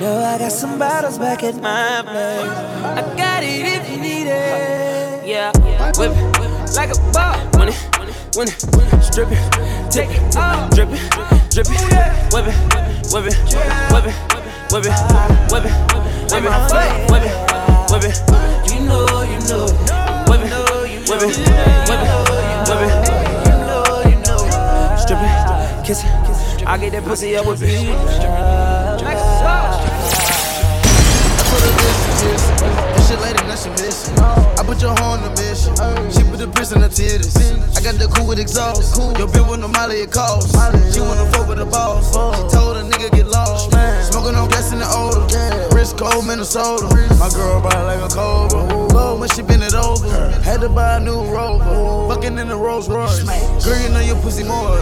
Know 0.00 0.22
I 0.22 0.38
got 0.38 0.52
some 0.52 0.78
bottles 0.78 1.18
back 1.18 1.42
at 1.42 1.56
my 1.56 2.02
place. 2.06 2.52
I 2.86 3.02
got 3.16 3.42
it 3.42 3.66
if 3.66 3.90
you 3.90 3.96
need 4.00 4.28
it. 4.28 5.26
Yeah, 5.26 5.50
whip 5.98 6.12
it 6.14 6.70
like 6.76 6.90
a 6.90 6.98
ball. 7.10 7.34
When 7.58 7.68
it, 7.70 7.74
when 8.36 8.46
it, 8.46 8.54
strip 9.02 9.26
it, 9.32 9.42
take 9.90 10.10
it, 10.14 10.22
drip 10.70 10.90
it, 10.94 11.02
drip 11.50 11.66
it, 11.66 11.82
whip 12.30 12.46
it, 12.46 12.54
whip 13.10 13.26
it, 13.26 13.34
whip 13.50 13.66
it, 13.66 13.74
whip 13.90 14.06
it, 14.06 14.14
whip 14.70 14.86
it, 14.86 14.94
whip 15.50 15.66
it, 15.66 15.74
whip 16.30 16.46
it, 16.46 16.54
whip 17.10 17.26
it, 17.26 17.34
whip 17.90 18.04
it. 18.06 18.14
You 18.70 18.78
know, 18.86 19.02
you 19.26 19.42
know, 19.50 19.66
whip 20.30 20.46
it, 20.46 20.54
whip 21.10 21.26
it, 21.26 21.34
whip 21.90 21.98
it, 21.98 22.14
whip 22.70 22.82
it. 22.86 22.94
You 23.50 23.58
know, 23.66 23.82
you 24.06 24.14
know, 24.22 24.46
strip 24.94 25.18
it, 25.18 25.34
kiss 25.84 26.06
it. 26.06 26.10
I 26.64 26.78
get 26.78 26.92
that 26.92 27.02
pussy 27.02 27.34
up 27.36 27.46
with 27.46 27.62
it. 27.64 27.88
Like 29.02 29.16
a 29.16 29.18
sauce. 29.18 29.87
This 31.58 33.08
shit 33.08 33.20
lady, 33.20 33.42
that's 33.46 33.66
a 33.66 33.70
mission. 33.70 34.18
I 34.18 34.62
put 34.64 34.80
your 34.82 34.94
horn 34.98 35.20
on 35.20 35.22
the 35.22 35.30
mission. 35.40 35.74
She 36.10 36.22
put 36.28 36.38
the 36.38 36.48
piss 36.48 36.72
in 36.72 36.80
her 36.80 36.88
titties. 36.88 37.36
I 37.76 37.80
got 37.82 37.94
the 37.98 38.08
cool 38.14 38.26
with 38.26 38.38
exhaust. 38.38 38.96
Your 39.18 39.28
bitch 39.28 39.48
with 39.48 39.60
no 39.60 39.68
molly, 39.68 40.02
it 40.02 40.12
costs. 40.12 40.52
She 40.94 41.00
wanna 41.00 41.30
fuck 41.32 41.48
with 41.48 41.58
the 41.58 41.66
boss. 41.66 42.10
She 42.10 42.56
told 42.56 42.76
a 42.76 42.82
nigga 42.82 43.10
get 43.14 43.26
lost. 43.26 43.70
Smoking 44.10 44.34
on 44.34 44.48
gas 44.48 44.72
in 44.72 44.78
the 44.78 44.88
odor. 44.88 45.26
Wrist 45.74 45.96
cold, 45.98 46.26
Minnesota. 46.26 46.86
My 47.18 47.30
girl 47.30 47.60
ride 47.60 47.82
like 47.82 48.02
a 48.10 48.14
cobra. 48.14 48.62
Love 48.94 49.20
when 49.20 49.28
she 49.30 49.42
bend 49.42 49.62
it 49.62 49.74
over. 49.74 50.08
Had 50.42 50.60
to 50.62 50.68
buy 50.68 50.96
a 50.96 51.00
new 51.00 51.22
rover. 51.24 52.14
Fucking 52.14 52.38
in 52.38 52.48
the 52.48 52.56
Rolls 52.56 52.88
Royce. 52.88 53.22
Girl, 53.64 53.78
you 53.80 53.88
know 53.90 54.00
your 54.00 54.16
pussy 54.22 54.44
more. 54.44 54.78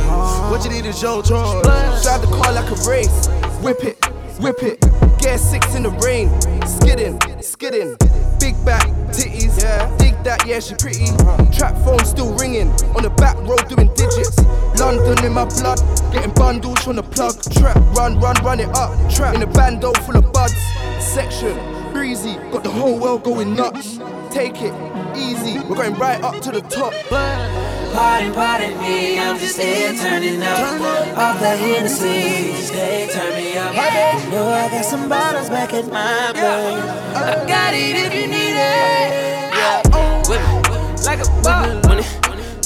What 0.51 0.65
you 0.65 0.71
need 0.71 0.87
is 0.87 1.01
your 1.03 1.23
choice. 1.23 1.63
Drive 2.03 2.21
the 2.21 2.29
car 2.29 2.53
like 2.53 2.71
a 2.71 2.77
race. 2.89 3.29
Whip 3.63 3.85
it, 3.85 3.97
whip 4.41 4.63
it. 4.63 4.85
Get 5.27 5.41
six 5.41 5.75
in 5.75 5.83
the 5.83 5.91
rain. 6.07 6.31
Skidding, 6.65 7.19
skidding. 7.43 7.97
Big 8.39 8.55
back, 8.65 8.87
titties. 9.11 9.61
Yeah. 9.61 9.91
Dig 9.99 10.15
that, 10.23 10.47
yeah, 10.47 10.61
she 10.61 10.77
pretty. 10.77 11.03
Uh-huh. 11.03 11.51
Trap 11.51 11.75
phone 11.83 11.99
still 12.05 12.33
ringing. 12.39 12.71
On 12.95 13.03
the 13.03 13.11
back 13.11 13.35
road 13.39 13.67
doing 13.69 13.93
digits. 13.99 14.39
London 14.79 15.19
in 15.27 15.33
my 15.33 15.45
blood. 15.45 15.83
Getting 16.13 16.31
bundles 16.31 16.79
from 16.85 16.95
the 16.95 17.03
plug. 17.03 17.35
Trap, 17.59 17.75
run, 17.99 18.21
run, 18.21 18.37
run 18.45 18.61
it 18.61 18.69
up. 18.77 18.95
Trap 19.11 19.35
in 19.35 19.43
a 19.43 19.49
bando 19.49 19.93
full 20.07 20.17
of 20.17 20.33
buds. 20.33 20.55
Section, 21.01 21.59
breezy. 22.07 22.35
Got 22.53 22.63
the 22.63 22.71
whole 22.71 22.99
world 23.01 23.25
going 23.25 23.57
nuts. 23.57 23.99
Take 24.31 24.63
it 24.63 24.75
easy. 25.17 25.59
We're 25.67 25.75
going 25.75 25.95
right 25.95 26.23
up 26.23 26.41
to 26.43 26.53
the 26.53 26.61
top. 26.61 26.93
Pardon, 27.11 28.33
pardon 28.33 28.79
me, 28.79 29.19
I'm 29.19 29.39
just 29.39 29.57
there 29.57 29.93
turning 29.95 30.41
up. 30.43 31.19
Off 31.19 31.41
the 31.41 31.57
Hennessy, 31.57 32.53
just 32.53 32.73
they 32.73 33.09
turn 33.11 33.35
me 33.35 33.57
up. 33.57 33.75
You 33.75 34.31
know 34.31 34.49
I 34.49 34.69
got 34.71 34.85
some 34.85 35.09
bottles 35.09 35.49
back 35.49 35.73
at 35.73 35.87
my 35.87 36.31
place. 36.33 36.85
I 37.17 37.45
got 37.49 37.75
it 37.75 37.97
if 37.97 38.15
you 38.15 38.27
need 38.29 38.55
it. 38.55 39.11
Yeah, 39.59 39.83
whip 40.29 40.43
it 40.47 41.07
like 41.07 41.21
a 41.21 41.29
ball. 41.43 41.67
When 41.89 41.99
it, 41.99 42.09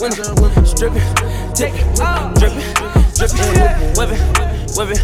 when 0.01 0.13
it, 0.13 0.67
strip 0.67 0.93
it, 0.97 1.55
take 1.55 1.75
it, 1.77 1.87
drip 2.41 2.53
it, 2.53 2.77
drip 3.17 3.33
it, 3.33 3.97
whip 3.97 4.11
it, 4.11 4.11
whip 4.11 4.11
it, 4.11 4.21
whip 4.77 4.91
it, 4.91 5.01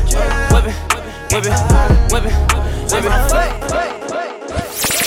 whip 0.53 0.67
it, 0.67 0.77
whip 1.33 1.47
it, 1.47 2.13
whip 2.13 2.25
it, 2.25 3.33
whip 3.33 3.47
Hey. 4.57 5.06